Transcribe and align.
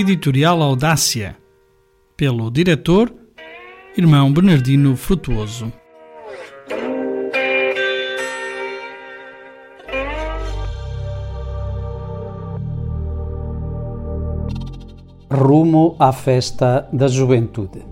Editorial 0.00 0.62
Audácia, 0.62 1.36
pelo 2.16 2.52
diretor 2.52 3.12
Irmão 3.96 4.32
Bernardino 4.32 4.94
Frutuoso. 4.94 5.72
Rumo 15.28 15.96
à 15.98 16.12
festa 16.12 16.88
da 16.92 17.08
juventude. 17.08 17.82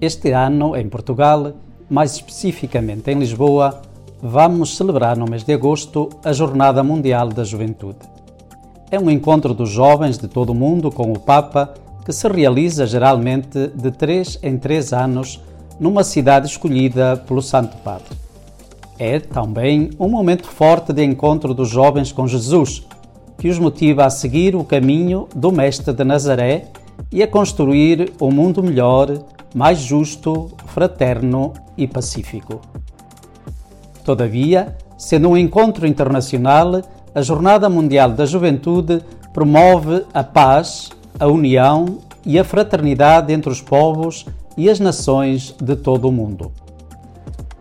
Este 0.00 0.32
ano, 0.32 0.74
em 0.74 0.88
Portugal, 0.88 1.52
mais 1.90 2.14
especificamente 2.14 3.10
em 3.10 3.18
Lisboa, 3.18 3.82
vamos 4.22 4.74
celebrar 4.74 5.18
no 5.18 5.26
mês 5.26 5.44
de 5.44 5.52
agosto 5.52 6.08
a 6.24 6.32
Jornada 6.32 6.82
Mundial 6.82 7.28
da 7.28 7.44
Juventude. 7.44 8.13
É 8.94 9.00
um 9.00 9.10
encontro 9.10 9.52
dos 9.52 9.70
jovens 9.70 10.16
de 10.16 10.28
todo 10.28 10.50
o 10.50 10.54
mundo 10.54 10.88
com 10.88 11.10
o 11.10 11.18
Papa 11.18 11.74
que 12.04 12.12
se 12.12 12.28
realiza 12.28 12.86
geralmente 12.86 13.66
de 13.74 13.90
três 13.90 14.38
em 14.40 14.56
três 14.56 14.92
anos 14.92 15.40
numa 15.80 16.04
cidade 16.04 16.46
escolhida 16.46 17.16
pelo 17.26 17.42
Santo 17.42 17.76
Padre. 17.78 18.16
É 18.96 19.18
também 19.18 19.90
um 19.98 20.08
momento 20.08 20.46
forte 20.46 20.92
de 20.92 21.02
encontro 21.02 21.52
dos 21.52 21.68
jovens 21.68 22.12
com 22.12 22.28
Jesus, 22.28 22.86
que 23.36 23.48
os 23.48 23.58
motiva 23.58 24.04
a 24.04 24.10
seguir 24.10 24.54
o 24.54 24.62
caminho 24.62 25.28
do 25.34 25.50
Mestre 25.50 25.92
de 25.92 26.04
Nazaré 26.04 26.68
e 27.10 27.20
a 27.20 27.26
construir 27.26 28.12
um 28.20 28.30
mundo 28.30 28.62
melhor, 28.62 29.10
mais 29.52 29.80
justo, 29.80 30.52
fraterno 30.66 31.52
e 31.76 31.88
pacífico. 31.88 32.60
Todavia, 34.04 34.76
sendo 34.96 35.30
um 35.30 35.36
encontro 35.36 35.84
internacional, 35.84 36.80
a 37.14 37.22
Jornada 37.22 37.68
Mundial 37.68 38.10
da 38.10 38.26
Juventude 38.26 39.00
promove 39.32 40.04
a 40.12 40.24
paz, 40.24 40.90
a 41.18 41.28
união 41.28 41.98
e 42.26 42.38
a 42.38 42.42
fraternidade 42.44 43.32
entre 43.32 43.50
os 43.50 43.60
povos 43.60 44.26
e 44.56 44.68
as 44.68 44.80
nações 44.80 45.54
de 45.62 45.76
todo 45.76 46.08
o 46.08 46.12
mundo. 46.12 46.50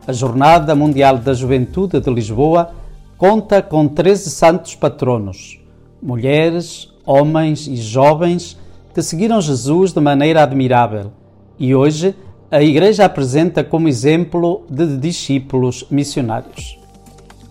A 0.08 0.12
Jornada 0.12 0.74
Mundial 0.74 1.20
da 1.20 1.36
Juventude 1.36 2.00
de 2.00 2.10
Lisboa 2.10 2.72
conta 3.16 3.62
com 3.62 3.88
13 3.88 4.32
santos 4.32 4.74
patronos, 4.76 5.60
mulheres, 6.02 6.92
homens 7.06 7.68
e 7.68 7.76
jovens 7.76 8.58
que 8.92 9.04
seguiram 9.04 9.40
Jesus 9.40 9.94
de 9.94 10.00
maneira 10.00 10.42
admirável 10.42 11.12
e 11.60 11.76
hoje 11.76 12.16
a 12.50 12.62
Igreja 12.62 13.06
apresenta 13.06 13.64
como 13.64 13.88
exemplo 13.88 14.64
de 14.70 14.98
discípulos 14.98 15.86
missionários. 15.92 16.80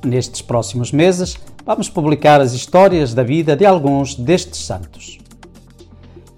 Nestes 0.04 0.42
próximos 0.42 0.90
meses, 0.90 1.38
vamos 1.64 1.88
publicar 1.88 2.40
as 2.40 2.52
histórias 2.52 3.14
da 3.14 3.22
vida 3.22 3.56
de 3.56 3.64
alguns 3.64 4.14
destes 4.14 4.64
santos. 4.64 5.18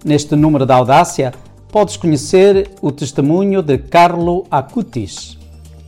Neste 0.05 0.36
número 0.36 0.66
da 0.66 0.77
Audácia, 0.77 1.33
podes 1.72 1.97
conhecer 1.97 2.70
o 2.81 2.92
testemunho 2.92 3.62
de 3.62 3.78
Carlo 3.78 4.47
Acutis, 4.50 5.39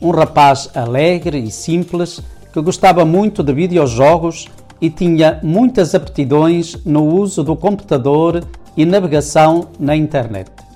um 0.01 0.11
rapaz 0.11 0.69
alegre 0.75 1.39
e 1.39 1.51
simples 1.51 2.21
que 2.51 2.61
gostava 2.61 3.05
muito 3.05 3.43
de 3.43 3.53
videojogos 3.53 4.47
e 4.81 4.89
tinha 4.89 5.39
muitas 5.43 5.93
aptidões 5.93 6.77
no 6.85 7.05
uso 7.05 7.43
do 7.43 7.55
computador 7.55 8.43
e 8.75 8.85
navegação 8.85 9.69
na 9.79 9.95
internet 9.95 10.67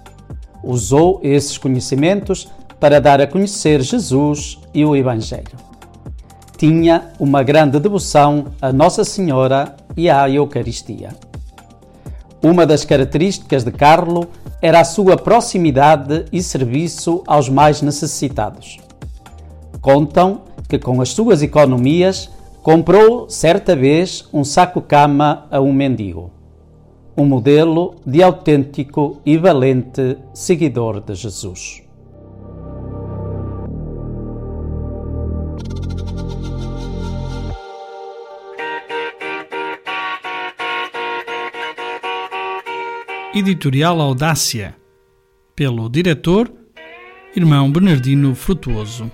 usou 0.63 1.19
esses 1.23 1.57
conhecimentos 1.57 2.47
para 2.79 2.99
dar 2.99 3.21
a 3.21 3.27
conhecer 3.27 3.81
Jesus 3.81 4.59
e 4.73 4.83
o 4.85 4.95
Evangelho. 4.95 5.70
Tinha 6.61 7.09
uma 7.19 7.41
grande 7.41 7.79
devoção 7.79 8.53
a 8.61 8.71
Nossa 8.71 9.03
Senhora 9.03 9.75
e 9.97 10.11
à 10.11 10.29
Eucaristia. 10.29 11.09
Uma 12.39 12.67
das 12.67 12.85
características 12.85 13.63
de 13.63 13.71
Carlo 13.71 14.27
era 14.61 14.79
a 14.79 14.83
sua 14.83 15.17
proximidade 15.17 16.25
e 16.31 16.39
serviço 16.39 17.23
aos 17.25 17.49
mais 17.49 17.81
necessitados. 17.81 18.77
Contam 19.81 20.41
que 20.69 20.77
com 20.77 21.01
as 21.01 21.09
suas 21.09 21.41
economias 21.41 22.29
comprou 22.61 23.27
certa 23.27 23.75
vez 23.75 24.29
um 24.31 24.43
saco-cama 24.43 25.47
a 25.49 25.59
um 25.59 25.73
mendigo 25.73 26.29
um 27.17 27.25
modelo 27.25 27.95
de 28.05 28.21
autêntico 28.21 29.19
e 29.25 29.35
valente 29.35 30.17
seguidor 30.33 31.01
de 31.01 31.13
Jesus. 31.13 31.83
Editorial 43.33 44.01
Audácia, 44.01 44.75
pelo 45.55 45.87
diretor 45.87 46.51
Irmão 47.33 47.71
Bernardino 47.71 48.35
Frutuoso. 48.35 49.09